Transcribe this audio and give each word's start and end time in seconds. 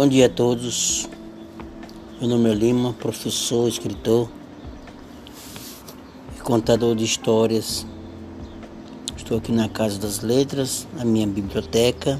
Bom 0.00 0.08
dia 0.08 0.24
a 0.24 0.28
todos. 0.30 1.06
Meu 2.18 2.30
nome 2.30 2.50
é 2.50 2.54
Lima, 2.54 2.94
professor, 2.94 3.68
escritor 3.68 4.30
e 6.34 6.40
contador 6.40 6.96
de 6.96 7.04
histórias. 7.04 7.86
Estou 9.14 9.36
aqui 9.36 9.52
na 9.52 9.68
Casa 9.68 9.98
das 9.98 10.20
Letras, 10.20 10.88
a 10.98 11.04
minha 11.04 11.26
biblioteca, 11.26 12.18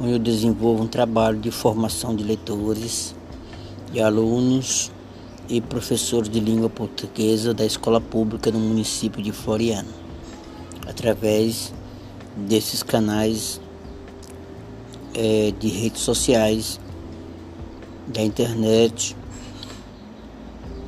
onde 0.00 0.12
eu 0.12 0.18
desenvolvo 0.20 0.84
um 0.84 0.86
trabalho 0.86 1.40
de 1.40 1.50
formação 1.50 2.14
de 2.14 2.22
leitores, 2.22 3.16
de 3.92 4.00
alunos 4.00 4.92
e 5.48 5.60
professores 5.60 6.30
de 6.30 6.38
língua 6.38 6.70
portuguesa 6.70 7.52
da 7.52 7.66
escola 7.66 8.00
pública 8.00 8.52
no 8.52 8.60
município 8.60 9.20
de 9.20 9.32
Floriano, 9.32 9.90
através 10.86 11.74
desses 12.36 12.80
canais 12.80 13.60
é, 15.14 15.52
de 15.58 15.68
redes 15.68 16.02
sociais, 16.02 16.80
da 18.06 18.22
internet 18.22 19.16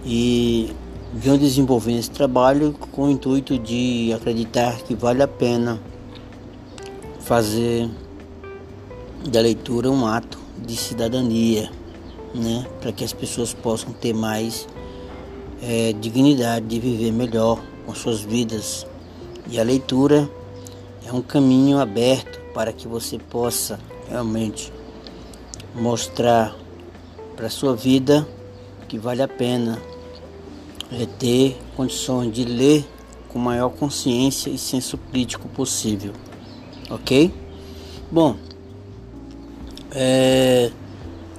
e 0.04 0.72
venho 1.12 1.38
desenvolvendo 1.38 1.98
esse 1.98 2.10
trabalho 2.10 2.74
com 2.90 3.04
o 3.04 3.10
intuito 3.10 3.58
de 3.58 4.12
acreditar 4.12 4.78
que 4.82 4.94
vale 4.94 5.22
a 5.22 5.28
pena 5.28 5.80
fazer 7.20 7.88
da 9.28 9.40
leitura 9.40 9.90
um 9.90 10.04
ato 10.06 10.38
de 10.58 10.76
cidadania, 10.76 11.70
né, 12.34 12.66
para 12.80 12.90
que 12.92 13.04
as 13.04 13.12
pessoas 13.12 13.54
possam 13.54 13.92
ter 13.92 14.12
mais 14.12 14.66
é, 15.62 15.92
dignidade 15.92 16.66
de 16.66 16.80
viver 16.80 17.12
melhor 17.12 17.60
com 17.86 17.94
suas 17.94 18.20
vidas. 18.20 18.86
E 19.48 19.60
a 19.60 19.62
leitura 19.62 20.28
é 21.06 21.12
um 21.12 21.22
caminho 21.22 21.78
aberto 21.78 22.40
para 22.52 22.72
que 22.72 22.88
você 22.88 23.18
possa 23.18 23.78
realmente 24.12 24.70
mostrar 25.74 26.54
para 27.34 27.48
sua 27.48 27.74
vida 27.74 28.28
que 28.86 28.98
vale 28.98 29.22
a 29.22 29.28
pena 29.28 29.80
é 30.92 31.06
ter 31.06 31.56
condições 31.74 32.30
de 32.30 32.44
ler 32.44 32.84
com 33.30 33.38
maior 33.38 33.70
consciência 33.70 34.50
e 34.50 34.58
senso 34.58 34.98
crítico 35.10 35.48
possível, 35.48 36.12
ok? 36.90 37.32
Bom, 38.10 38.36
é, 39.90 40.70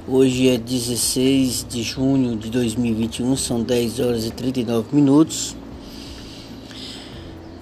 hoje 0.08 0.50
é 0.50 0.58
16 0.58 1.68
de 1.70 1.84
junho 1.84 2.36
de 2.36 2.50
2021, 2.50 3.38
são 3.38 3.62
10 3.62 4.00
horas 4.00 4.26
e 4.26 4.32
39 4.32 4.96
minutos. 4.96 5.56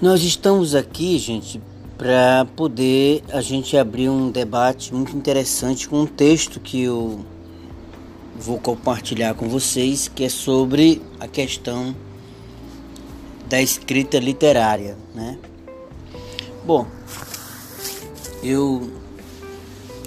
Nós 0.01 0.23
estamos 0.23 0.73
aqui, 0.73 1.19
gente, 1.19 1.59
para 2.01 2.47
poder 2.55 3.21
a 3.31 3.41
gente 3.41 3.77
abrir 3.77 4.09
um 4.09 4.31
debate 4.31 4.91
muito 4.91 5.15
interessante 5.15 5.87
com 5.87 6.01
um 6.01 6.07
texto 6.07 6.59
que 6.59 6.81
eu 6.81 7.23
vou 8.35 8.57
compartilhar 8.57 9.35
com 9.35 9.47
vocês, 9.47 10.07
que 10.07 10.23
é 10.23 10.29
sobre 10.29 10.99
a 11.19 11.27
questão 11.27 11.95
da 13.47 13.61
escrita 13.61 14.17
literária, 14.17 14.97
né? 15.13 15.37
Bom, 16.65 16.87
eu 18.41 18.89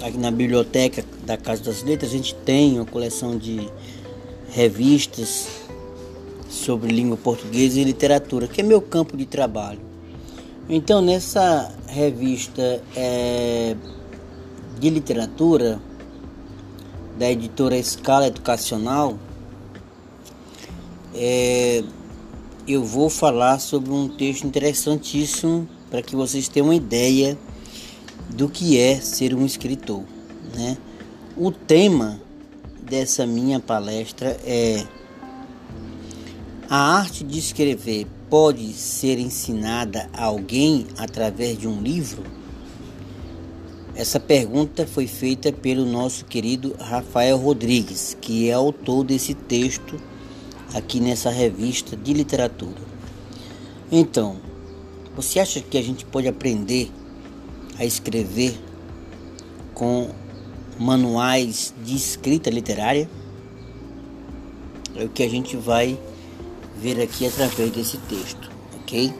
aqui 0.03 0.17
na 0.17 0.31
biblioteca 0.31 1.01
da 1.25 1.37
Casa 1.37 1.63
das 1.63 1.81
Letras 1.81 2.11
a 2.11 2.13
gente 2.17 2.35
tem 2.35 2.77
uma 2.77 2.85
coleção 2.85 3.37
de 3.37 3.69
revistas 4.49 5.47
sobre 6.49 6.91
língua 6.91 7.15
portuguesa 7.15 7.79
e 7.79 7.85
literatura, 7.85 8.49
que 8.49 8.59
é 8.59 8.63
meu 8.65 8.81
campo 8.81 9.15
de 9.15 9.25
trabalho. 9.25 9.84
Então, 10.67 10.99
nessa 10.99 11.71
revista 11.87 12.81
é, 12.95 13.75
de 14.79 14.89
literatura 14.89 15.79
da 17.19 17.29
editora 17.29 17.77
Escala 17.77 18.25
Educacional, 18.25 19.15
é, 21.13 21.83
eu 22.67 22.83
vou 22.83 23.11
falar 23.11 23.59
sobre 23.59 23.91
um 23.91 24.09
texto 24.09 24.47
interessantíssimo 24.47 25.69
para 25.91 26.01
que 26.01 26.15
vocês 26.15 26.47
tenham 26.47 26.69
uma 26.69 26.75
ideia 26.75 27.37
do 28.31 28.49
que 28.49 28.79
é 28.79 28.99
ser 28.99 29.35
um 29.35 29.45
escritor. 29.45 30.03
Né? 30.55 30.79
O 31.37 31.51
tema 31.51 32.19
dessa 32.81 33.27
minha 33.27 33.59
palestra 33.59 34.35
é 34.43 34.83
a 36.67 36.97
arte 36.97 37.23
de 37.23 37.37
escrever 37.37 38.07
pode 38.29 38.73
ser 38.73 39.19
ensinada 39.19 40.09
a 40.13 40.25
alguém 40.25 40.87
através 40.97 41.57
de 41.57 41.67
um 41.67 41.81
livro? 41.81 42.23
Essa 43.95 44.19
pergunta 44.19 44.85
foi 44.85 45.07
feita 45.07 45.53
pelo 45.53 45.85
nosso 45.85 46.25
querido 46.25 46.75
Rafael 46.79 47.37
Rodrigues, 47.37 48.17
que 48.19 48.49
é 48.49 48.53
autor 48.53 49.05
desse 49.05 49.33
texto 49.33 49.97
aqui 50.73 50.99
nessa 50.99 51.29
revista 51.29 51.95
de 51.95 52.13
literatura. 52.13 52.81
Então, 53.89 54.37
você 55.15 55.39
acha 55.39 55.61
que 55.61 55.77
a 55.77 55.81
gente 55.81 56.03
pode 56.03 56.27
aprender 56.27 56.91
a 57.79 57.85
escrever 57.85 58.59
com 59.73 60.09
manuais 60.77 61.73
de 61.83 61.95
escrita 61.95 62.49
literária? 62.49 63.09
É 64.95 65.05
o 65.05 65.09
que 65.09 65.23
a 65.23 65.29
gente 65.29 65.55
vai 65.55 65.97
ver 66.75 67.01
aqui 67.01 67.25
através 67.25 67.71
desse 67.71 67.97
texto, 67.97 68.51
ok? 68.81 69.13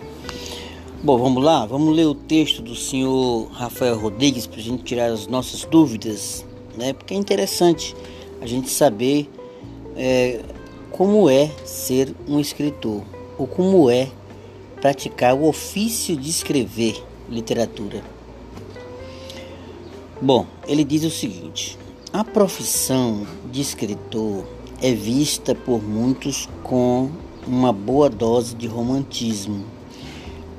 Bom, 1.03 1.17
vamos 1.17 1.43
lá, 1.43 1.65
vamos 1.65 1.95
ler 1.95 2.05
o 2.05 2.15
texto 2.15 2.61
do 2.61 2.75
senhor 2.75 3.47
Rafael 3.51 3.97
Rodrigues 3.97 4.47
para 4.47 4.59
a 4.59 4.63
gente 4.63 4.83
tirar 4.83 5.11
as 5.11 5.27
nossas 5.27 5.63
dúvidas, 5.65 6.45
né? 6.77 6.93
Porque 6.93 7.13
é 7.13 7.17
interessante 7.17 7.95
a 8.41 8.45
gente 8.45 8.69
saber 8.69 9.29
é, 9.95 10.41
como 10.91 11.29
é 11.29 11.51
ser 11.63 12.13
um 12.27 12.39
escritor 12.39 13.03
ou 13.37 13.45
como 13.45 13.89
é 13.89 14.09
praticar 14.81 15.35
o 15.35 15.47
ofício 15.47 16.15
de 16.15 16.29
escrever 16.29 17.03
literatura. 17.29 18.03
Bom, 20.21 20.45
ele 20.67 20.83
diz 20.83 21.03
o 21.03 21.09
seguinte: 21.09 21.77
a 22.11 22.23
profissão 22.23 23.27
de 23.51 23.61
escritor 23.61 24.45
é 24.81 24.91
vista 24.91 25.53
por 25.53 25.83
muitos 25.83 26.47
com 26.63 27.09
uma 27.47 27.71
boa 27.71 28.09
dose 28.09 28.55
de 28.55 28.65
romantismo. 28.65 29.65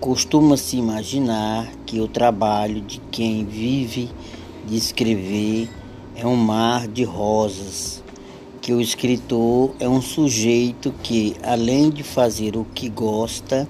Costuma-se 0.01 0.77
imaginar 0.77 1.69
que 1.85 2.01
o 2.01 2.07
trabalho 2.07 2.81
de 2.81 3.01
quem 3.11 3.45
vive 3.45 4.09
de 4.65 4.77
escrever 4.77 5.69
é 6.15 6.25
um 6.27 6.37
mar 6.37 6.87
de 6.87 7.03
rosas, 7.03 8.03
que 8.61 8.73
o 8.73 8.81
escritor 8.81 9.73
é 9.81 9.89
um 9.89 10.01
sujeito 10.01 10.95
que, 11.03 11.35
além 11.43 11.91
de 11.91 12.03
fazer 12.03 12.57
o 12.57 12.65
que 12.75 12.89
gosta, 12.89 13.69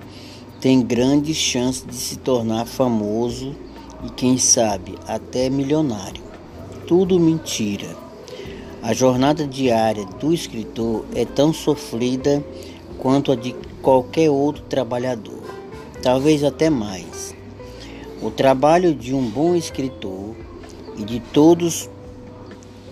tem 0.61 0.83
grandes 0.83 1.37
chances 1.37 1.87
de 1.87 1.95
se 1.95 2.17
tornar 2.17 2.67
famoso 2.67 3.55
e, 4.05 4.11
quem 4.11 4.37
sabe, 4.37 4.95
até 5.07 5.49
milionário. 5.49 6.23
Tudo 6.87 7.19
mentira. 7.19 7.97
A 8.83 8.93
jornada 8.93 9.47
diária 9.47 10.05
do 10.21 10.33
escritor 10.33 11.05
é 11.15 11.25
tão 11.25 11.53
sofrida 11.53 12.45
quanto 13.07 13.31
a 13.31 13.37
de 13.37 13.55
qualquer 13.81 14.29
outro 14.31 14.65
trabalhador, 14.65 15.41
talvez 16.03 16.43
até 16.43 16.69
mais. 16.69 17.37
O 18.21 18.33
trabalho 18.33 18.93
de 18.93 19.15
um 19.15 19.31
bom 19.31 19.55
escritor 19.55 20.35
e 20.99 21.05
de 21.05 21.21
todos 21.21 21.89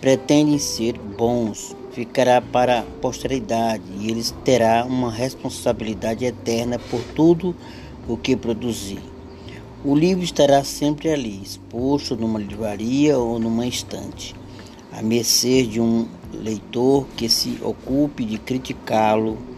pretendem 0.00 0.56
ser 0.56 0.96
bons 0.96 1.74
ficará 1.90 2.40
para 2.40 2.78
a 2.78 2.82
posteridade 3.00 3.82
e 3.98 4.08
eles 4.08 4.32
terá 4.44 4.84
uma 4.84 5.10
responsabilidade 5.10 6.24
eterna 6.24 6.78
por 6.78 7.02
tudo 7.16 7.52
o 8.06 8.16
que 8.16 8.36
produzir. 8.36 9.02
O 9.84 9.96
livro 9.96 10.22
estará 10.22 10.62
sempre 10.62 11.10
ali, 11.10 11.42
exposto 11.42 12.14
numa 12.14 12.38
livraria 12.38 13.18
ou 13.18 13.40
numa 13.40 13.66
estante, 13.66 14.32
a 14.92 15.02
mercê 15.02 15.64
de 15.64 15.80
um 15.80 16.06
leitor 16.32 17.04
que 17.16 17.28
se 17.28 17.58
ocupe 17.60 18.24
de 18.24 18.38
criticá-lo 18.38 19.53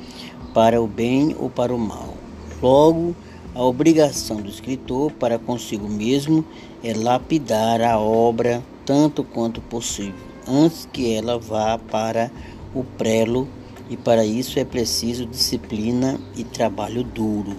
para 0.56 0.80
o 0.80 0.86
bem 0.86 1.36
ou 1.38 1.50
para 1.50 1.74
o 1.74 1.78
mal. 1.78 2.14
Logo, 2.62 3.14
a 3.54 3.62
obrigação 3.62 4.38
do 4.38 4.48
escritor 4.48 5.12
para 5.12 5.38
consigo 5.38 5.86
mesmo 5.86 6.42
é 6.82 6.94
lapidar 6.94 7.82
a 7.82 7.98
obra 7.98 8.64
tanto 8.86 9.22
quanto 9.22 9.60
possível, 9.60 10.14
antes 10.48 10.88
que 10.90 11.14
ela 11.14 11.38
vá 11.38 11.76
para 11.76 12.30
o 12.74 12.82
prelo, 12.82 13.46
e 13.90 13.98
para 13.98 14.24
isso 14.24 14.58
é 14.58 14.64
preciso 14.64 15.26
disciplina 15.26 16.18
e 16.34 16.42
trabalho 16.42 17.04
duro. 17.04 17.54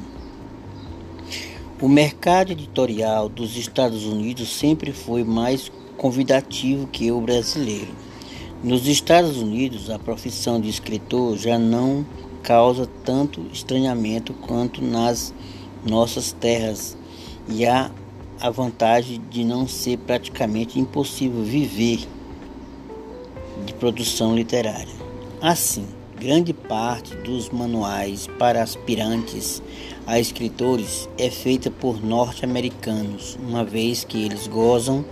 O 1.79 1.87
mercado 1.87 2.51
editorial 2.51 3.29
dos 3.29 3.55
Estados 3.57 4.05
Unidos 4.05 4.49
sempre 4.49 4.91
foi 4.91 5.23
mais 5.23 5.71
convidativo 5.97 6.87
que 6.87 7.11
o 7.11 7.21
brasileiro. 7.21 7.93
Nos 8.63 8.87
Estados 8.87 9.37
Unidos, 9.37 9.91
a 9.91 9.99
profissão 9.99 10.59
de 10.59 10.67
escritor 10.67 11.37
já 11.37 11.59
não 11.59 12.03
causa 12.43 12.87
tanto 13.03 13.45
estranhamento 13.51 14.33
quanto 14.33 14.81
nas 14.81 15.33
nossas 15.85 16.31
terras 16.31 16.97
e 17.49 17.65
há 17.65 17.91
a 18.39 18.49
vantagem 18.49 19.21
de 19.29 19.43
não 19.43 19.67
ser 19.67 19.97
praticamente 19.97 20.79
impossível 20.79 21.43
viver 21.43 22.07
produção 23.77 24.35
literária. 24.35 24.95
Assim, 25.41 25.85
grande 26.19 26.51
parte 26.51 27.15
dos 27.17 27.49
manuais 27.49 28.27
para 28.39 28.61
aspirantes 28.61 29.61
a 30.05 30.19
escritores 30.19 31.07
é 31.17 31.29
feita 31.29 31.69
por 31.69 32.03
norte-americanos, 32.03 33.37
uma 33.41 33.63
vez 33.63 34.03
que 34.03 34.23
eles 34.23 34.47
gozam 34.47 35.05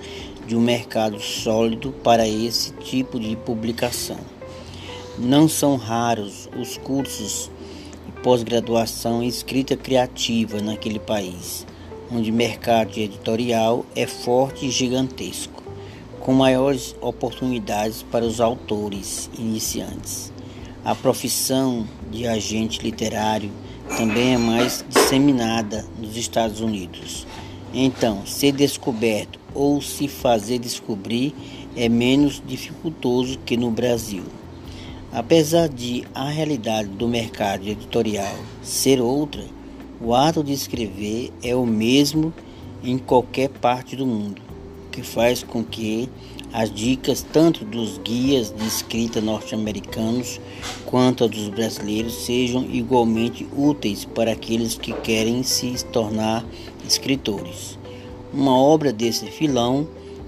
de 0.47 0.55
um 0.55 0.61
mercado 0.61 1.19
sólido 1.19 1.91
para 2.03 2.27
esse 2.27 2.71
tipo 2.73 3.19
de 3.19 3.35
publicação. 3.35 4.34
Não 5.17 5.47
são 5.47 5.77
raros 5.77 6.49
os 6.59 6.77
cursos 6.77 7.49
de 8.05 8.21
pós-graduação 8.21 9.23
em 9.23 9.27
escrita 9.27 9.77
criativa 9.77 10.61
naquele 10.61 10.99
país, 10.99 11.65
onde 12.11 12.31
o 12.31 12.33
mercado 12.33 12.97
editorial 12.97 13.85
é 13.95 14.05
forte 14.05 14.65
e 14.65 14.69
gigantesco, 14.69 15.63
com 16.19 16.33
maiores 16.33 16.93
oportunidades 16.99 18.03
para 18.03 18.25
os 18.25 18.41
autores 18.41 19.29
iniciantes. 19.39 20.33
A 20.83 20.93
profissão 20.93 21.87
de 22.11 22.27
agente 22.27 22.81
literário 22.81 23.51
também 23.97 24.33
é 24.33 24.37
mais 24.37 24.83
disseminada 24.89 25.85
nos 25.97 26.17
Estados 26.17 26.59
Unidos. 26.59 27.25
Então, 27.73 28.25
ser 28.25 28.51
descoberto 28.51 29.39
ou 29.53 29.81
se 29.81 30.09
fazer 30.09 30.59
descobrir 30.59 31.33
é 31.73 31.87
menos 31.87 32.43
dificultoso 32.45 33.39
que 33.45 33.55
no 33.55 33.71
Brasil. 33.71 34.23
Apesar 35.15 35.69
de 35.69 36.03
a 36.13 36.27
realidade 36.27 36.89
do 36.89 37.07
mercado 37.07 37.65
editorial 37.65 38.35
ser 38.61 38.99
outra, 38.99 39.45
o 40.01 40.13
ato 40.13 40.43
de 40.43 40.51
escrever 40.51 41.31
é 41.41 41.55
o 41.55 41.65
mesmo 41.65 42.33
em 42.83 42.97
qualquer 42.97 43.47
parte 43.47 43.95
do 43.95 44.05
mundo, 44.05 44.41
o 44.85 44.89
que 44.89 45.01
faz 45.01 45.41
com 45.41 45.63
que 45.63 46.09
as 46.51 46.69
dicas 46.69 47.25
tanto 47.31 47.63
dos 47.63 47.97
guias 47.99 48.53
de 48.53 48.67
escrita 48.67 49.21
norte-americanos 49.21 50.41
quanto 50.85 51.29
dos 51.29 51.47
brasileiros 51.47 52.25
sejam 52.25 52.65
igualmente 52.69 53.47
úteis 53.55 54.03
para 54.03 54.33
aqueles 54.33 54.77
que 54.77 54.91
querem 54.91 55.43
se 55.43 55.81
tornar 55.93 56.45
escritores. 56.85 57.79
Uma 58.33 58.59
obra 58.59 58.91
desse 58.91 59.27
filão 59.27 59.87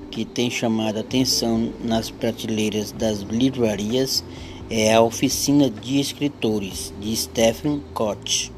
que 0.09 0.23
tem 0.23 0.49
chamado 0.49 0.95
a 0.95 1.01
atenção 1.01 1.73
nas 1.83 2.09
prateleiras 2.09 2.93
das 2.93 3.19
livrarias 3.19 4.23
é 4.69 4.93
a 4.93 5.01
Oficina 5.01 5.69
de 5.69 5.97
Escritores, 5.97 6.93
de 6.99 7.15
Stephen 7.15 7.81
Koch. 7.93 8.51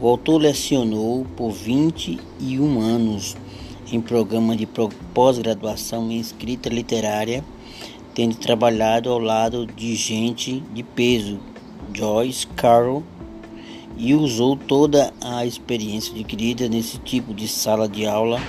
O 0.00 0.08
autor 0.08 0.38
lecionou 0.38 1.24
por 1.36 1.52
21 1.52 2.80
anos 2.80 3.36
em 3.92 4.00
programa 4.00 4.56
de 4.56 4.66
pós-graduação 5.14 6.10
em 6.10 6.18
escrita 6.18 6.68
literária, 6.68 7.44
tendo 8.12 8.34
trabalhado 8.34 9.08
ao 9.08 9.20
lado 9.20 9.66
de 9.66 9.94
gente 9.94 10.64
de 10.74 10.82
peso, 10.82 11.38
Joyce 11.94 12.46
Carol, 12.48 13.04
e 13.96 14.14
usou 14.14 14.56
toda 14.56 15.14
a 15.20 15.46
experiência 15.46 16.12
adquirida 16.12 16.68
nesse 16.68 16.98
tipo 16.98 17.32
de 17.32 17.46
sala 17.46 17.88
de 17.88 18.04
aula 18.04 18.40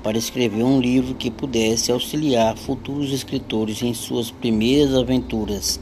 para 0.00 0.16
escrever 0.16 0.62
um 0.62 0.80
livro 0.80 1.16
que 1.16 1.28
pudesse 1.28 1.90
auxiliar 1.90 2.56
futuros 2.56 3.12
escritores 3.12 3.82
em 3.82 3.92
suas 3.92 4.30
primeiras 4.30 4.94
aventuras 4.94 5.80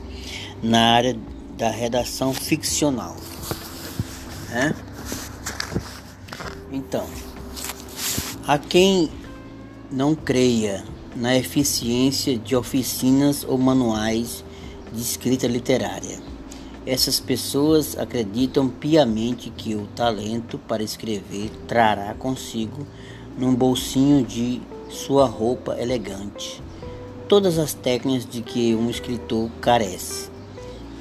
na 0.64 0.94
área 0.94 1.14
da 1.58 1.68
redação 1.68 2.32
ficcional. 2.32 3.14
Né? 4.48 4.74
Então, 6.72 7.06
a 8.46 8.56
quem 8.56 9.10
não 9.92 10.14
creia 10.14 10.82
na 11.14 11.36
eficiência 11.36 12.38
de 12.38 12.56
oficinas 12.56 13.44
ou 13.44 13.58
manuais 13.58 14.42
de 14.90 15.02
escrita 15.02 15.46
literária, 15.46 16.18
essas 16.86 17.20
pessoas 17.20 17.98
acreditam 17.98 18.66
piamente 18.68 19.50
que 19.50 19.74
o 19.74 19.86
talento 19.88 20.58
para 20.58 20.82
escrever 20.82 21.50
trará 21.68 22.14
consigo, 22.14 22.86
num 23.38 23.54
bolsinho 23.54 24.24
de 24.24 24.62
sua 24.88 25.26
roupa 25.26 25.76
elegante, 25.78 26.62
todas 27.28 27.58
as 27.58 27.74
técnicas 27.74 28.26
de 28.26 28.40
que 28.40 28.74
um 28.74 28.88
escritor 28.88 29.50
carece 29.60 30.33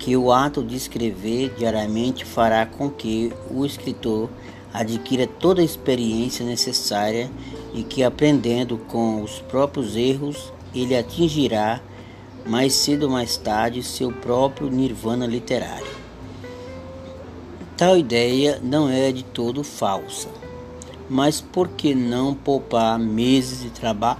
que 0.03 0.17
o 0.17 0.33
ato 0.33 0.61
de 0.61 0.75
escrever 0.75 1.53
diariamente 1.57 2.25
fará 2.25 2.65
com 2.65 2.89
que 2.89 3.31
o 3.49 3.65
escritor 3.65 4.29
adquira 4.73 5.25
toda 5.25 5.61
a 5.61 5.63
experiência 5.65 6.45
necessária 6.45 7.31
e 7.73 7.83
que, 7.83 8.03
aprendendo 8.03 8.77
com 8.77 9.23
os 9.23 9.39
próprios 9.39 9.95
erros, 9.95 10.51
ele 10.75 10.93
atingirá 10.93 11.79
mais 12.45 12.73
cedo 12.73 13.03
ou 13.03 13.09
mais 13.11 13.37
tarde 13.37 13.81
seu 13.81 14.11
próprio 14.11 14.69
nirvana 14.69 15.25
literário. 15.25 15.87
Tal 17.77 17.97
ideia 17.97 18.59
não 18.61 18.89
é 18.89 19.09
de 19.09 19.23
todo 19.23 19.63
falsa, 19.63 20.27
mas 21.09 21.39
por 21.39 21.69
que 21.69 21.95
não 21.95 22.35
poupar 22.35 22.99
meses 22.99 23.61
de 23.61 23.69
trabalho 23.69 24.19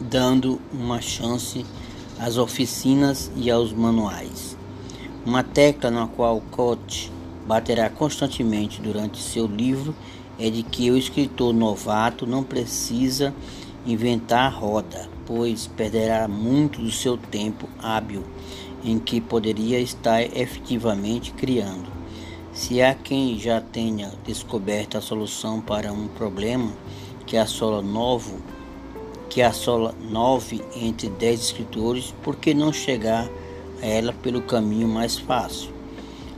dando 0.00 0.58
uma 0.72 1.02
chance 1.02 1.66
às 2.18 2.38
oficinas 2.38 3.30
e 3.36 3.50
aos 3.50 3.74
manuais? 3.74 4.47
Uma 5.28 5.44
tecla 5.44 5.90
na 5.90 6.06
qual 6.06 6.40
Koch 6.50 7.12
baterá 7.46 7.90
constantemente 7.90 8.80
durante 8.80 9.20
seu 9.20 9.46
livro 9.46 9.94
é 10.38 10.48
de 10.48 10.62
que 10.62 10.90
o 10.90 10.96
escritor 10.96 11.52
novato 11.52 12.26
não 12.26 12.42
precisa 12.42 13.34
inventar 13.84 14.46
a 14.46 14.48
roda, 14.48 15.06
pois 15.26 15.66
perderá 15.66 16.26
muito 16.26 16.80
do 16.80 16.90
seu 16.90 17.18
tempo 17.18 17.68
hábil 17.78 18.24
em 18.82 18.98
que 18.98 19.20
poderia 19.20 19.78
estar 19.78 20.22
efetivamente 20.22 21.30
criando. 21.32 21.92
Se 22.50 22.80
há 22.80 22.94
quem 22.94 23.38
já 23.38 23.60
tenha 23.60 24.10
descoberto 24.24 24.96
a 24.96 25.02
solução 25.02 25.60
para 25.60 25.92
um 25.92 26.08
problema 26.08 26.72
que 27.26 27.36
assola 27.36 27.82
novo, 27.82 28.40
que 29.28 29.42
assola 29.42 29.94
nove 30.10 30.62
entre 30.74 31.10
dez 31.10 31.42
escritores, 31.42 32.14
por 32.22 32.34
que 32.36 32.54
não 32.54 32.72
chegar 32.72 33.28
ela 33.80 34.12
pelo 34.12 34.42
caminho 34.42 34.88
mais 34.88 35.18
fácil. 35.18 35.70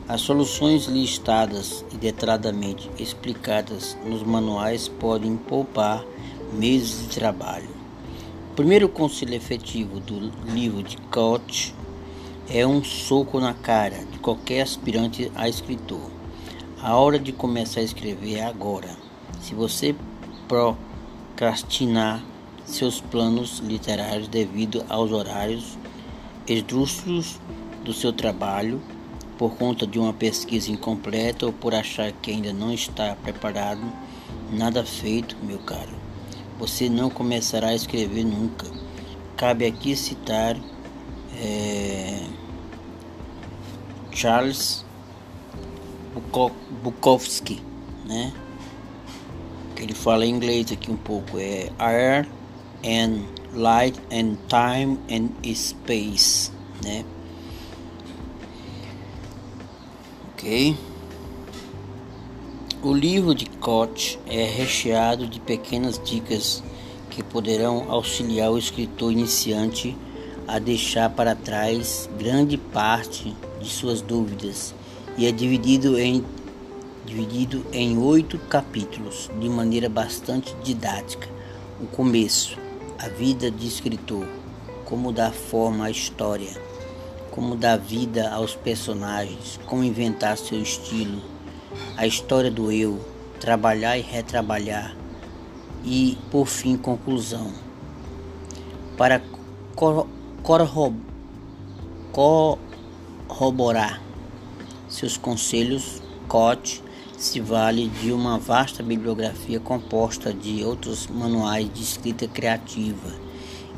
As 0.08 0.22
soluções 0.22 0.86
listadas 0.86 1.84
e 1.92 1.96
detalhadamente 1.96 2.90
explicadas 2.98 3.96
nos 4.04 4.22
manuais 4.22 4.88
podem 4.88 5.36
poupar 5.36 6.04
meses 6.52 7.02
de 7.08 7.14
trabalho. 7.14 7.68
O 8.50 8.54
primeiro 8.56 8.88
conselho 8.88 9.34
efetivo 9.34 10.00
do 10.00 10.32
livro 10.52 10.82
de 10.82 10.96
Koch 10.96 11.72
é 12.48 12.66
um 12.66 12.82
soco 12.82 13.38
na 13.38 13.54
cara 13.54 14.04
de 14.10 14.18
qualquer 14.18 14.62
aspirante 14.62 15.30
a 15.36 15.48
escritor. 15.48 16.10
A 16.82 16.96
hora 16.96 17.18
de 17.18 17.30
começar 17.30 17.80
a 17.80 17.84
escrever 17.84 18.38
é 18.38 18.44
agora. 18.44 18.88
Se 19.40 19.54
você 19.54 19.94
procrastinar 20.48 22.20
seus 22.64 23.00
planos 23.00 23.60
literários 23.60 24.26
devido 24.26 24.84
aos 24.88 25.12
horários 25.12 25.78
esdrúxulos 26.52 27.38
do 27.84 27.92
seu 27.92 28.12
trabalho 28.12 28.80
por 29.38 29.54
conta 29.54 29.86
de 29.86 29.98
uma 29.98 30.12
pesquisa 30.12 30.70
incompleta 30.70 31.46
ou 31.46 31.52
por 31.52 31.74
achar 31.74 32.12
que 32.12 32.30
ainda 32.30 32.52
não 32.52 32.72
está 32.72 33.16
preparado, 33.16 33.80
nada 34.52 34.84
feito, 34.84 35.36
meu 35.42 35.58
caro. 35.60 35.94
Você 36.58 36.90
não 36.90 37.08
começará 37.08 37.68
a 37.68 37.74
escrever 37.74 38.24
nunca. 38.24 38.66
Cabe 39.36 39.64
aqui 39.64 39.96
citar 39.96 40.58
é, 41.40 42.26
Charles 44.12 44.84
Bukowski, 46.82 47.62
né? 48.04 48.32
Ele 49.78 49.94
fala 49.94 50.26
em 50.26 50.30
inglês 50.30 50.70
aqui 50.70 50.90
um 50.90 50.96
pouco, 50.96 51.38
é 51.38 51.70
Air 51.78 52.28
and 52.84 53.22
light 53.54 53.98
and 54.12 54.36
time 54.48 54.98
and 55.10 55.30
space, 55.54 56.50
né? 56.82 57.04
Ok. 60.32 60.76
O 62.82 62.94
livro 62.94 63.34
de 63.34 63.44
Koch 63.46 64.18
é 64.26 64.44
recheado 64.44 65.26
de 65.26 65.38
pequenas 65.38 66.00
dicas 66.02 66.62
que 67.10 67.22
poderão 67.22 67.90
auxiliar 67.90 68.50
o 68.50 68.56
escritor 68.56 69.12
iniciante 69.12 69.96
a 70.48 70.58
deixar 70.58 71.10
para 71.10 71.34
trás 71.34 72.08
grande 72.18 72.56
parte 72.56 73.36
de 73.60 73.68
suas 73.68 74.00
dúvidas 74.00 74.74
e 75.18 75.26
é 75.26 75.32
dividido 75.32 75.98
em 75.98 76.24
dividido 77.04 77.66
em 77.72 77.98
oito 77.98 78.38
capítulos 78.38 79.28
de 79.40 79.48
maneira 79.48 79.88
bastante 79.88 80.54
didática. 80.62 81.28
O 81.80 81.86
começo, 81.86 82.56
a 83.02 83.08
vida 83.08 83.50
de 83.50 83.66
escritor, 83.66 84.28
como 84.84 85.10
dar 85.10 85.32
forma 85.32 85.86
à 85.86 85.90
história, 85.90 86.50
como 87.30 87.56
dar 87.56 87.78
vida 87.78 88.30
aos 88.30 88.54
personagens, 88.54 89.58
como 89.64 89.82
inventar 89.82 90.36
seu 90.36 90.60
estilo, 90.60 91.22
a 91.96 92.06
história 92.06 92.50
do 92.50 92.70
eu, 92.70 93.00
trabalhar 93.40 93.96
e 93.96 94.02
retrabalhar 94.02 94.94
e, 95.82 96.18
por 96.30 96.44
fim, 96.44 96.76
conclusão. 96.76 97.50
Para 98.98 99.22
corroborar 103.26 104.02
seus 104.90 105.16
conselhos, 105.16 106.02
Koch 106.28 106.82
se 107.20 107.38
vale 107.38 107.88
de 108.00 108.12
uma 108.12 108.38
vasta 108.38 108.82
bibliografia 108.82 109.60
composta 109.60 110.32
de 110.32 110.64
outros 110.64 111.06
manuais 111.06 111.70
de 111.70 111.82
escrita 111.82 112.26
criativa 112.26 113.12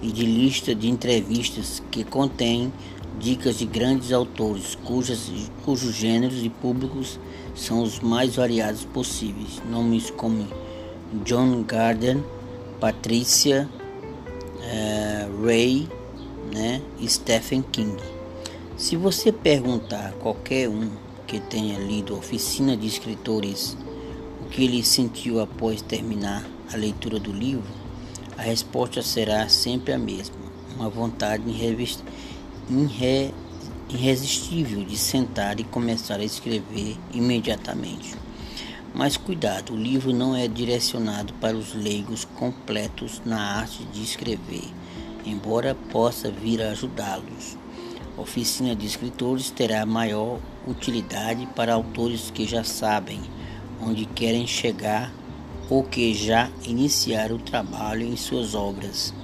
e 0.00 0.12
de 0.12 0.24
lista 0.24 0.72
de 0.72 0.88
entrevistas 0.88 1.82
que 1.90 2.04
contém 2.04 2.72
dicas 3.18 3.58
de 3.58 3.66
grandes 3.66 4.12
autores 4.12 4.76
cujas, 4.84 5.28
cujos 5.64 5.92
gêneros 5.92 6.44
e 6.44 6.48
públicos 6.48 7.18
são 7.52 7.82
os 7.82 7.98
mais 7.98 8.36
variados 8.36 8.84
possíveis. 8.84 9.60
Nomes 9.68 10.08
como 10.08 10.46
John 11.24 11.64
Garden, 11.64 12.22
Patrícia 12.78 13.68
uh, 14.60 15.44
Ray 15.44 15.88
né, 16.54 16.80
Stephen 17.04 17.62
King. 17.72 17.96
Se 18.76 18.94
você 18.94 19.32
perguntar 19.32 20.10
a 20.10 20.12
qualquer 20.12 20.68
um 20.68 20.90
que 21.26 21.40
tenha 21.40 21.78
lido 21.78 22.16
Oficina 22.16 22.76
de 22.76 22.86
Escritores 22.86 23.76
o 24.40 24.48
que 24.48 24.64
ele 24.64 24.84
sentiu 24.84 25.40
após 25.40 25.80
terminar 25.80 26.44
a 26.72 26.76
leitura 26.76 27.18
do 27.18 27.32
livro, 27.32 27.70
a 28.36 28.42
resposta 28.42 29.02
será 29.02 29.48
sempre 29.48 29.92
a 29.92 29.98
mesma: 29.98 30.36
uma 30.76 30.88
vontade 30.88 31.44
irre, 31.50 33.34
irresistível 33.88 34.84
de 34.84 34.96
sentar 34.96 35.60
e 35.60 35.64
começar 35.64 36.18
a 36.18 36.24
escrever 36.24 36.96
imediatamente. 37.12 38.14
Mas 38.94 39.16
cuidado, 39.16 39.72
o 39.72 39.76
livro 39.76 40.12
não 40.12 40.36
é 40.36 40.46
direcionado 40.46 41.32
para 41.34 41.56
os 41.56 41.74
leigos 41.74 42.24
completos 42.24 43.22
na 43.24 43.40
arte 43.40 43.84
de 43.86 44.02
escrever, 44.02 44.68
embora 45.24 45.74
possa 45.90 46.30
vir 46.30 46.60
a 46.60 46.72
ajudá-los. 46.72 47.56
Oficina 48.16 48.76
de 48.76 48.86
escritores 48.86 49.50
terá 49.50 49.86
maior 49.86 50.38
utilidade 50.66 51.46
para 51.56 51.72
autores 51.72 52.30
que 52.30 52.46
já 52.46 52.62
sabem 52.62 53.20
onde 53.80 54.04
querem 54.04 54.46
chegar 54.46 55.10
ou 55.70 55.82
que 55.82 56.12
já 56.12 56.50
iniciaram 56.64 57.36
o 57.36 57.38
trabalho 57.38 58.02
em 58.02 58.14
suas 58.14 58.54
obras, 58.54 59.14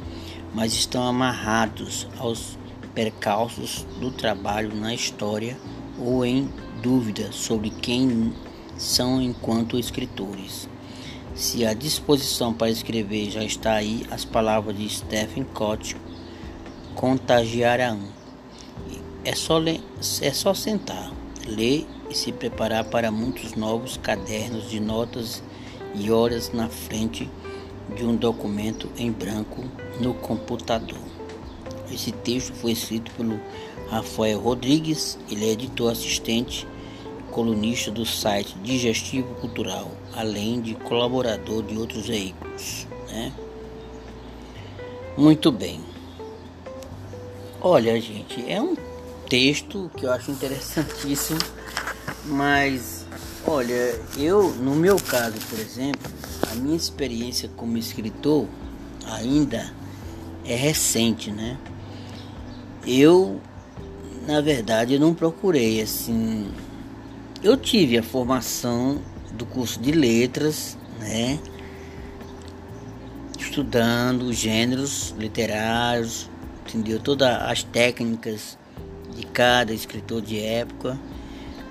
mas 0.55 0.73
estão 0.73 1.07
amarrados 1.07 2.09
aos 2.19 2.59
percalços 2.95 3.87
do 4.01 4.11
trabalho 4.11 4.75
na 4.75 4.95
história 4.95 5.59
ou 5.99 6.25
em 6.25 6.51
dúvida 6.83 7.31
sobre 7.31 7.69
quem 7.69 8.33
são 8.79 9.21
enquanto 9.21 9.79
escritores. 9.79 10.67
Se 11.35 11.67
a 11.67 11.75
disposição 11.75 12.55
para 12.55 12.71
escrever 12.71 13.31
já 13.31 13.45
está 13.45 13.75
aí, 13.75 14.07
as 14.11 14.25
palavras 14.25 14.77
de 14.77 14.89
Stephen 14.89 15.45
Koch 15.45 15.95
contagiarão. 16.95 18.18
É 19.29 19.35
só, 19.35 19.59
ler, 19.59 19.79
é 20.23 20.33
só 20.33 20.55
sentar, 20.55 21.13
ler 21.47 21.87
e 22.09 22.15
se 22.15 22.33
preparar 22.33 22.85
para 22.85 23.11
muitos 23.11 23.53
novos 23.53 23.99
cadernos 23.99 24.71
de 24.71 24.81
notas 24.81 25.43
e 25.95 26.11
horas 26.11 26.51
na 26.51 26.71
frente 26.71 27.29
de 27.95 28.07
um 28.07 28.17
documento 28.17 28.89
em 28.97 29.13
branco 29.13 29.63
no 30.01 30.15
computador. 30.15 30.99
Esse 31.93 32.11
texto 32.11 32.55
foi 32.55 32.73
escrito 32.73 33.11
pelo 33.19 33.39
Rafael 33.91 34.41
Rodrigues, 34.41 35.19
ele 35.31 35.45
é 35.45 35.53
editor 35.53 35.93
assistente 35.93 36.67
colunista 37.31 37.91
do 37.91 38.07
site 38.07 38.57
Digestivo 38.63 39.35
Cultural, 39.35 39.91
além 40.17 40.59
de 40.59 40.75
colaborador 40.75 41.63
de 41.65 41.77
outros 41.77 42.07
veículos. 42.07 42.87
Né? 43.11 43.31
Muito 45.19 45.53
bem. 45.53 45.83
Olha, 47.61 48.01
gente, 48.01 48.51
é 48.51 48.63
um 48.63 48.88
texto 49.29 49.91
que 49.97 50.05
eu 50.05 50.13
acho 50.13 50.31
interessantíssimo, 50.31 51.39
mas 52.25 53.07
olha, 53.47 54.01
eu, 54.17 54.53
no 54.55 54.75
meu 54.75 54.97
caso, 54.97 55.37
por 55.49 55.59
exemplo, 55.59 56.11
a 56.51 56.55
minha 56.55 56.77
experiência 56.77 57.51
como 57.57 57.77
escritor 57.77 58.47
ainda 59.07 59.73
é 60.45 60.55
recente, 60.55 61.31
né? 61.31 61.59
Eu, 62.87 63.41
na 64.27 64.41
verdade, 64.41 64.99
não 64.99 65.15
procurei 65.15 65.81
assim 65.83 66.51
eu 67.43 67.57
tive 67.57 67.97
a 67.97 68.03
formação 68.03 69.01
do 69.33 69.47
curso 69.47 69.81
de 69.81 69.93
letras, 69.93 70.77
né? 70.99 71.39
Estudando 73.39 74.33
gêneros 74.33 75.15
literários, 75.17 76.29
entendeu? 76.67 76.99
Todas 76.99 77.29
as 77.43 77.63
técnicas 77.63 78.58
de 79.19 79.27
cada 79.27 79.75
escritor 79.75 80.23
de 80.23 80.41
época. 80.41 80.99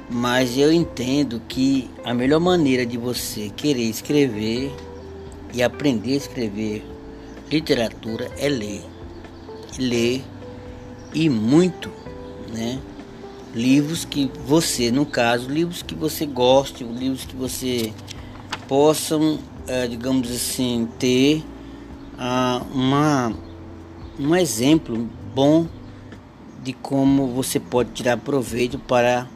Mas 0.09 0.57
eu 0.57 0.71
entendo 0.71 1.41
que 1.47 1.89
a 2.03 2.13
melhor 2.13 2.39
maneira 2.39 2.85
de 2.85 2.97
você 2.97 3.49
querer 3.49 3.83
escrever 3.83 4.71
e 5.53 5.63
aprender 5.63 6.13
a 6.13 6.17
escrever 6.17 6.85
literatura 7.49 8.31
é 8.37 8.47
ler. 8.47 8.83
Ler 9.77 10.23
e 11.13 11.29
muito, 11.29 11.91
né? 12.53 12.79
livros 13.57 14.05
que 14.05 14.31
você, 14.45 14.91
no 14.91 15.05
caso, 15.05 15.49
livros 15.49 15.81
que 15.81 15.95
você 15.95 16.25
goste, 16.25 16.83
livros 16.83 17.25
que 17.25 17.35
você 17.35 17.91
possam, 18.67 19.39
é, 19.67 19.87
digamos 19.87 20.29
assim, 20.31 20.87
ter 20.99 21.43
ah, 22.17 22.61
uma, 22.71 23.33
um 24.19 24.35
exemplo 24.35 25.09
bom 25.33 25.67
de 26.63 26.73
como 26.73 27.27
você 27.27 27.59
pode 27.59 27.91
tirar 27.91 28.17
proveito 28.17 28.77
para 28.79 29.27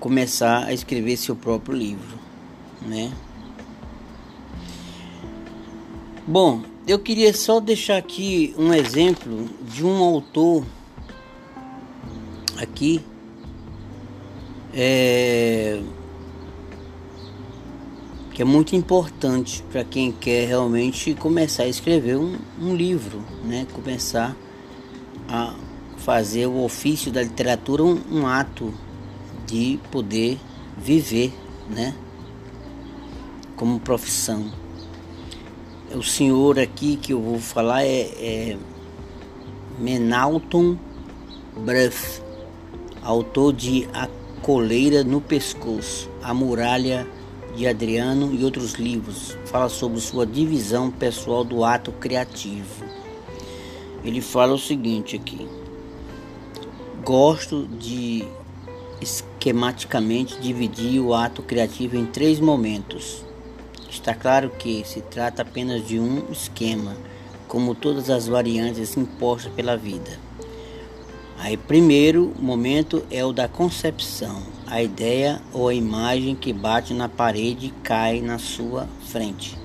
começar 0.00 0.64
a 0.64 0.72
escrever 0.72 1.16
seu 1.16 1.34
próprio 1.34 1.76
livro, 1.76 2.18
né? 2.82 3.12
Bom, 6.26 6.62
eu 6.86 6.98
queria 6.98 7.32
só 7.34 7.60
deixar 7.60 7.96
aqui 7.96 8.54
um 8.58 8.72
exemplo 8.72 9.48
de 9.62 9.84
um 9.84 10.02
autor 10.02 10.64
aqui 12.56 13.02
é, 14.72 15.80
que 18.32 18.42
é 18.42 18.44
muito 18.44 18.74
importante 18.74 19.62
para 19.70 19.84
quem 19.84 20.10
quer 20.10 20.48
realmente 20.48 21.14
começar 21.14 21.62
a 21.62 21.68
escrever 21.68 22.16
um, 22.16 22.36
um 22.60 22.74
livro, 22.74 23.22
né? 23.44 23.66
começar 23.72 24.36
a 25.28 25.54
fazer 26.04 26.46
o 26.46 26.62
ofício 26.62 27.10
da 27.10 27.22
literatura 27.22 27.82
um, 27.82 27.98
um 28.12 28.26
ato 28.26 28.74
de 29.46 29.80
poder 29.90 30.38
viver, 30.76 31.32
né? 31.68 31.94
Como 33.56 33.80
profissão. 33.80 34.52
O 35.94 36.02
senhor 36.02 36.58
aqui 36.58 36.96
que 36.96 37.14
eu 37.14 37.22
vou 37.22 37.38
falar 37.38 37.84
é, 37.84 38.02
é 38.18 38.58
Menalton 39.78 40.76
Bruff, 41.56 42.20
autor 43.02 43.54
de 43.54 43.88
A 43.94 44.06
Coleira 44.42 45.02
no 45.02 45.22
Pescoço, 45.22 46.10
A 46.22 46.34
Muralha 46.34 47.06
de 47.56 47.66
Adriano 47.66 48.34
e 48.34 48.44
outros 48.44 48.74
livros. 48.74 49.38
Fala 49.46 49.70
sobre 49.70 50.00
sua 50.00 50.26
divisão 50.26 50.90
pessoal 50.90 51.44
do 51.44 51.64
ato 51.64 51.92
criativo. 51.92 52.84
Ele 54.04 54.20
fala 54.20 54.52
o 54.52 54.58
seguinte 54.58 55.16
aqui: 55.16 55.48
Gosto 57.04 57.68
de 57.68 58.24
esquematicamente 58.98 60.40
dividir 60.40 61.00
o 61.00 61.12
ato 61.12 61.42
criativo 61.42 61.98
em 61.98 62.06
três 62.06 62.40
momentos. 62.40 63.22
Está 63.90 64.14
claro 64.14 64.48
que 64.48 64.82
se 64.86 65.02
trata 65.02 65.42
apenas 65.42 65.86
de 65.86 66.00
um 66.00 66.32
esquema, 66.32 66.96
como 67.46 67.74
todas 67.74 68.08
as 68.08 68.26
variantes 68.26 68.96
impostas 68.96 69.52
pela 69.52 69.76
vida. 69.76 70.18
Aí, 71.38 71.58
primeiro 71.58 72.32
momento 72.38 73.04
é 73.10 73.22
o 73.22 73.34
da 73.34 73.48
concepção, 73.48 74.42
a 74.66 74.82
ideia 74.82 75.42
ou 75.52 75.68
a 75.68 75.74
imagem 75.74 76.34
que 76.34 76.54
bate 76.54 76.94
na 76.94 77.06
parede 77.06 77.66
e 77.66 77.82
cai 77.82 78.22
na 78.22 78.38
sua 78.38 78.88
frente. 79.08 79.58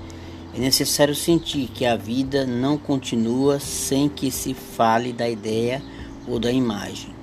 É 0.54 0.58
necessário 0.58 1.14
sentir 1.14 1.68
que 1.68 1.86
a 1.86 1.96
vida 1.96 2.44
não 2.44 2.76
continua 2.76 3.58
sem 3.58 4.10
que 4.10 4.30
se 4.30 4.52
fale 4.52 5.10
da 5.10 5.26
ideia 5.26 5.82
ou 6.28 6.38
da 6.38 6.52
imagem. 6.52 7.19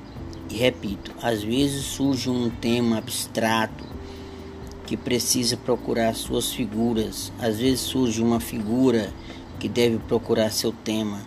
E 0.50 0.56
repito, 0.56 1.12
às 1.22 1.44
vezes 1.44 1.84
surge 1.84 2.30
um 2.30 2.50
tema 2.50 2.98
abstrato 2.98 3.84
que 4.86 4.96
precisa 4.96 5.58
procurar 5.58 6.16
suas 6.16 6.54
figuras, 6.54 7.32
às 7.40 7.60
vezes 7.60 7.82
surge 7.82 8.22
uma 8.22 8.40
figura 8.40 9.14
que 9.60 9.68
deve 9.68 9.98
procurar 10.00 10.50
seu 10.52 10.72
tema. 10.72 11.22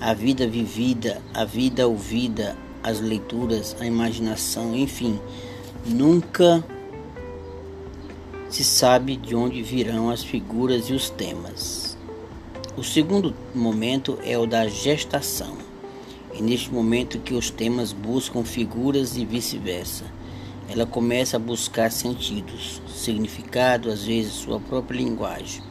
A 0.00 0.14
vida 0.14 0.46
vivida, 0.46 1.20
a 1.34 1.44
vida 1.44 1.86
ouvida, 1.86 2.56
as 2.82 3.00
leituras, 3.00 3.76
a 3.78 3.86
imaginação, 3.86 4.74
enfim, 4.74 5.20
nunca 5.84 6.64
se 8.48 8.64
sabe 8.64 9.16
de 9.16 9.34
onde 9.34 9.62
virão 9.62 10.10
as 10.10 10.22
figuras 10.22 10.88
e 10.88 10.92
os 10.92 11.08
temas. 11.08 11.96
O 12.76 12.82
segundo 12.82 13.34
momento 13.54 14.18
é 14.24 14.36
o 14.38 14.46
da 14.46 14.66
gestação. 14.66 15.61
E 16.34 16.42
neste 16.42 16.72
momento 16.72 17.18
que 17.18 17.34
os 17.34 17.50
temas 17.50 17.92
buscam 17.92 18.42
figuras 18.44 19.16
e 19.16 19.24
vice-versa. 19.24 20.04
Ela 20.68 20.86
começa 20.86 21.36
a 21.36 21.40
buscar 21.40 21.92
sentidos, 21.92 22.80
significado, 22.88 23.90
às 23.90 24.04
vezes 24.04 24.32
sua 24.32 24.58
própria 24.58 24.98
linguagem. 24.98 25.62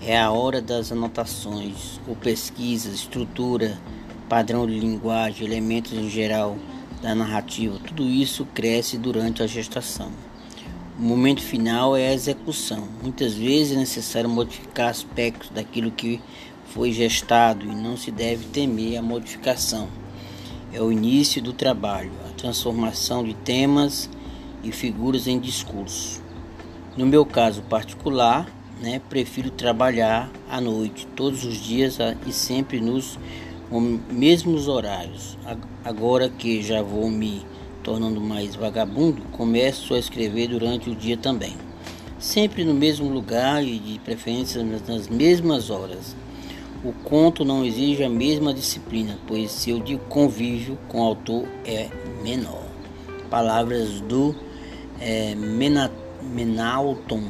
É 0.00 0.18
a 0.18 0.30
hora 0.30 0.60
das 0.60 0.92
anotações, 0.92 2.00
ou 2.06 2.14
pesquisas, 2.14 2.94
estrutura, 2.94 3.80
padrão 4.28 4.66
de 4.66 4.78
linguagem, 4.78 5.46
elementos 5.46 5.92
em 5.92 6.08
geral 6.08 6.56
da 7.00 7.14
narrativa. 7.14 7.78
Tudo 7.86 8.04
isso 8.04 8.46
cresce 8.54 8.96
durante 8.96 9.42
a 9.42 9.46
gestação. 9.46 10.10
O 10.98 11.02
momento 11.02 11.42
final 11.42 11.96
é 11.96 12.08
a 12.08 12.14
execução. 12.14 12.86
Muitas 13.02 13.34
vezes 13.34 13.76
é 13.76 13.80
necessário 13.80 14.30
modificar 14.30 14.88
aspectos 14.88 15.50
daquilo 15.50 15.90
que 15.90 16.20
foi 16.72 16.90
gestado 16.90 17.66
e 17.66 17.74
não 17.74 17.96
se 17.96 18.10
deve 18.10 18.46
temer 18.46 18.96
a 18.96 19.02
modificação. 19.02 19.88
É 20.72 20.80
o 20.80 20.90
início 20.90 21.42
do 21.42 21.52
trabalho, 21.52 22.10
a 22.26 22.32
transformação 22.32 23.22
de 23.22 23.34
temas 23.34 24.08
e 24.64 24.72
figuras 24.72 25.26
em 25.26 25.38
discurso. 25.38 26.22
No 26.96 27.04
meu 27.04 27.26
caso 27.26 27.60
particular, 27.62 28.48
né, 28.80 29.02
prefiro 29.10 29.50
trabalhar 29.50 30.30
à 30.48 30.60
noite, 30.60 31.06
todos 31.14 31.44
os 31.44 31.56
dias 31.56 31.98
e 32.26 32.32
sempre 32.32 32.80
nos 32.80 33.18
mesmos 34.10 34.66
horários. 34.66 35.36
Agora 35.84 36.30
que 36.30 36.62
já 36.62 36.80
vou 36.80 37.10
me 37.10 37.44
tornando 37.82 38.20
mais 38.20 38.54
vagabundo, 38.54 39.22
começo 39.32 39.92
a 39.92 39.98
escrever 39.98 40.48
durante 40.48 40.88
o 40.88 40.94
dia 40.94 41.18
também. 41.18 41.54
Sempre 42.18 42.64
no 42.64 42.72
mesmo 42.72 43.08
lugar 43.08 43.62
e 43.62 43.78
de 43.78 43.98
preferência 43.98 44.62
nas 44.62 45.08
mesmas 45.08 45.68
horas. 45.68 46.16
O 46.84 46.92
conto 46.92 47.44
não 47.44 47.64
exige 47.64 48.02
a 48.02 48.08
mesma 48.08 48.52
disciplina, 48.52 49.18
pois 49.26 49.52
seu 49.52 49.78
de 49.78 49.96
convívio 50.08 50.76
com 50.88 51.00
o 51.00 51.04
autor 51.04 51.46
é 51.64 51.88
menor. 52.22 52.66
Palavras 53.30 54.00
do 54.00 54.34
é, 55.00 55.34
Menalton 56.22 57.22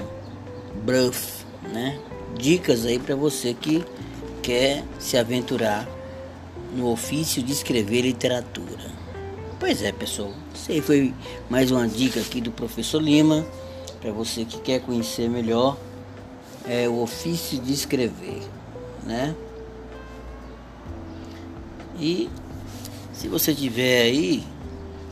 Bruff, 0.85 1.44
né? 1.71 1.99
Dicas 2.38 2.87
aí 2.87 2.99
para 2.99 3.14
você 3.14 3.52
que 3.52 3.85
quer 4.42 4.82
se 4.99 5.18
aventurar 5.18 5.87
no 6.75 6.90
ofício 6.90 7.42
de 7.42 7.52
escrever 7.52 8.02
literatura. 8.02 8.90
Pois 9.61 9.82
é, 9.82 9.92
pessoal, 9.92 10.32
isso 10.54 10.73
aí 10.73 10.80
foi 10.80 11.14
mais 11.50 11.71
uma 11.71 11.87
dica 11.87 12.21
aqui 12.21 12.40
do 12.40 12.50
professor 12.50 13.00
Lima 13.00 13.47
para 14.00 14.11
você 14.11 14.44
que 14.44 14.59
quer 14.61 14.80
conhecer 14.80 15.28
melhor 15.28 15.76
é 16.66 16.88
o 16.88 17.00
ofício 17.00 17.59
de 17.59 17.73
escrever, 17.73 18.42
né? 19.04 19.35
E 21.99 22.28
se 23.12 23.28
você 23.28 23.54
tiver 23.54 24.02
aí 24.02 24.42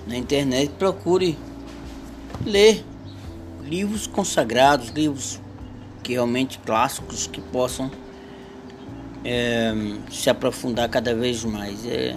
na 0.07 0.17
internet, 0.17 0.73
procure 0.79 1.39
ler 2.45 2.85
livros 3.63 4.07
consagrados, 4.07 4.89
livros 4.89 5.41
que 6.03 6.13
realmente 6.13 6.59
clássicos 6.59 7.27
que 7.27 7.41
possam 7.41 7.91
é, 9.25 9.73
se 10.11 10.31
aprofundar 10.31 10.89
cada 10.89 11.15
vez 11.15 11.45
mais. 11.45 11.87
É, 11.87 12.17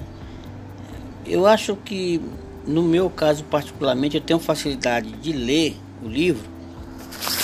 eu 1.26 1.46
acho 1.46 1.76
que, 1.76 2.22
no 2.66 2.82
meu 2.82 3.10
caso 3.10 3.44
particularmente, 3.44 4.18
eu 4.18 4.22
tenho 4.22 4.40
facilidade 4.40 5.12
de 5.12 5.32
ler 5.32 5.78
o 6.04 6.08
livro 6.08 6.50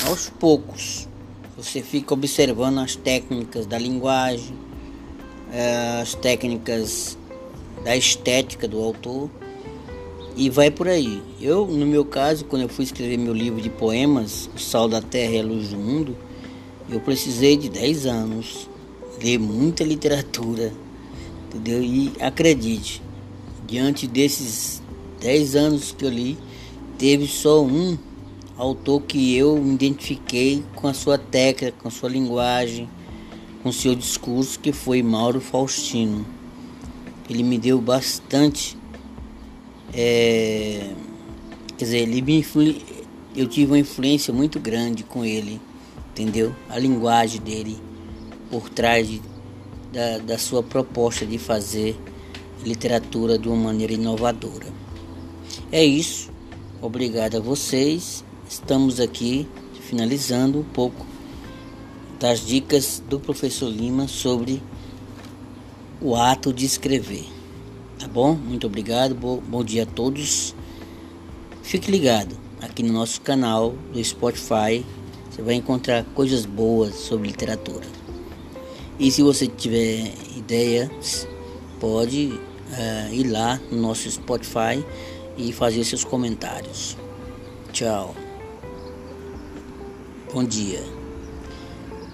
aos 0.08 0.30
poucos. 0.30 1.08
Você 1.62 1.82
fica 1.82 2.14
observando 2.14 2.78
as 2.78 2.96
técnicas 2.96 3.66
da 3.66 3.78
linguagem, 3.78 4.56
é, 5.52 6.00
as 6.02 6.16
técnicas 6.16 7.18
da 7.84 7.98
estética 7.98 8.66
do 8.66 8.82
autor 8.82 9.30
e 10.38 10.50
vai 10.50 10.72
por 10.72 10.88
aí. 10.88 11.22
Eu, 11.42 11.68
no 11.68 11.86
meu 11.86 12.06
caso, 12.06 12.46
quando 12.46 12.62
eu 12.62 12.70
fui 12.70 12.86
escrever 12.86 13.18
meu 13.18 13.34
livro 13.34 13.62
de 13.62 13.70
poemas, 13.70 14.50
O 14.56 14.58
Sal 14.58 14.88
da 14.88 15.02
Terra 15.02 15.34
e 15.34 15.40
a 15.42 15.44
Luz 15.44 15.68
do 15.68 15.76
Mundo, 15.76 16.16
eu 16.90 17.02
precisei 17.02 17.58
de 17.58 17.68
10 17.68 18.06
anos, 18.06 18.70
ler 19.22 19.38
muita 19.38 19.84
literatura, 19.84 20.72
entendeu? 21.50 21.84
E 21.84 22.14
acredite, 22.22 23.02
diante 23.68 24.08
desses 24.08 24.82
10 25.20 25.58
anos 25.58 25.92
que 25.92 26.06
eu 26.06 26.10
li, 26.10 26.38
teve 26.98 27.28
só 27.28 27.62
um 27.62 27.98
autor 28.60 29.02
que 29.04 29.36
eu 29.38 29.58
me 29.58 29.74
identifiquei 29.74 30.64
com 30.76 30.88
a 30.88 30.94
sua 30.94 31.18
técnica, 31.18 31.74
com 31.82 31.88
a 31.88 31.92
sua 31.92 32.10
linguagem, 32.10 32.90
com 33.64 33.72
seu 33.72 33.96
discurso, 33.96 34.60
que 34.60 34.74
foi 34.74 35.02
Mauro 35.02 35.40
Faustino. 35.40 36.26
Ele 37.30 37.42
me 37.42 37.58
deu 37.58 37.80
bastante. 37.80 38.78
É, 39.94 40.92
quer 41.78 41.86
dizer, 41.86 42.00
ele 42.00 42.22
me 42.22 42.46
eu 43.36 43.48
tive 43.48 43.72
uma 43.72 43.80
influência 43.80 44.34
muito 44.34 44.60
grande 44.60 45.04
com 45.04 45.24
ele, 45.24 45.62
entendeu? 46.12 46.54
A 46.68 46.78
linguagem 46.78 47.40
dele 47.40 47.78
por 48.52 48.70
trás 48.70 49.08
de, 49.08 49.22
da, 49.94 50.18
da 50.18 50.38
sua 50.38 50.62
proposta 50.62 51.26
de 51.26 51.38
fazer 51.38 51.96
literatura 52.66 53.38
de 53.38 53.48
uma 53.48 53.56
maneira 53.56 53.94
inovadora. 53.94 54.68
É 55.72 55.84
isso. 55.86 56.30
Obrigado 56.82 57.38
a 57.38 57.40
vocês. 57.40 58.24
Estamos 58.50 59.00
aqui 59.00 59.48
finalizando 59.80 60.62
um 60.62 60.64
pouco 60.64 61.06
das 62.20 62.44
dicas 62.44 63.00
do 63.08 63.20
professor 63.20 63.70
Lima 63.70 64.08
sobre 64.08 64.60
o 66.02 66.16
ato 66.16 66.52
de 66.52 66.66
escrever. 66.66 67.28
Tá 68.00 68.08
bom? 68.08 68.34
Muito 68.34 68.66
obrigado. 68.66 69.14
Bom, 69.14 69.38
bom 69.38 69.64
dia 69.64 69.84
a 69.84 69.86
todos. 69.86 70.56
Fique 71.62 71.92
ligado 71.92 72.36
aqui 72.60 72.82
no 72.82 72.92
nosso 72.92 73.22
canal 73.22 73.76
do 73.94 74.04
Spotify. 74.04 74.84
Você 75.30 75.44
vai 75.44 75.54
encontrar 75.54 76.04
coisas 76.16 76.44
boas 76.44 76.96
sobre 76.96 77.28
literatura. 77.28 77.86
E 78.98 79.12
se 79.12 79.22
você 79.22 79.46
tiver 79.46 80.12
ideias, 80.36 81.28
pode 81.80 82.34
uh, 82.34 83.14
ir 83.14 83.30
lá 83.30 83.62
no 83.72 83.80
nosso 83.80 84.10
Spotify 84.10 84.84
e 85.38 85.54
fazer 85.54 85.84
seus 85.84 86.04
comentários. 86.04 86.98
Tchau. 87.72 88.16
Bom 90.32 90.44
dia. 90.44 90.84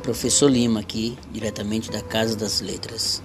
Professor 0.02 0.50
Lima 0.50 0.80
aqui, 0.80 1.18
diretamente 1.34 1.92
da 1.92 2.02
Casa 2.02 2.34
das 2.38 2.62
Letras. 2.62 3.22